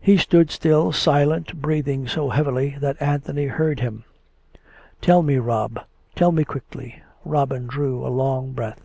[0.00, 4.04] He stood still, silent, breathing so heavily that Anthony heard him."
[5.02, 5.78] Tell me, Rob;
[6.16, 8.80] tell me quickly." Robin drew a long breath.